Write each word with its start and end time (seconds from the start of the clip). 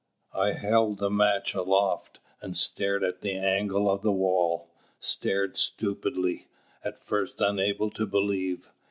I 0.33 0.53
held 0.53 0.97
the 0.97 1.11
match 1.11 1.53
aloft, 1.53 2.17
and 2.41 2.55
stared 2.55 3.03
at 3.03 3.21
the 3.21 3.35
angle 3.37 3.87
of 3.87 4.01
the 4.01 4.11
wall; 4.11 4.67
stared 4.99 5.57
stupidly, 5.57 6.47
at 6.83 7.03
first 7.03 7.39
unable 7.39 7.91
to 7.91 8.07
believe. 8.07 8.71